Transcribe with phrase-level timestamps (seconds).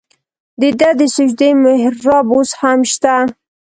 [0.61, 3.15] د ده د سجدې محراب اوس هم شته.